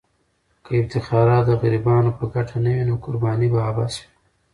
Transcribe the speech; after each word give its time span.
که 0.63 0.71
افتخارات 0.81 1.43
د 1.47 1.51
غریبانو 1.61 2.11
په 2.17 2.25
ګټه 2.33 2.57
نه 2.65 2.71
وي، 2.75 2.83
نو 2.89 2.93
قرباني 3.03 3.47
به 3.53 3.59
عبث 3.69 3.93
وي. 3.99 4.07